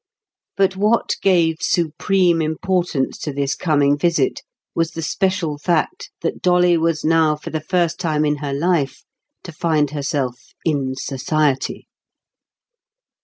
[0.57, 4.41] But what gave supreme importance to this coming visit
[4.73, 9.03] was the special fact that Dolly was now for the first time in her life
[9.43, 11.87] to find herself "in society".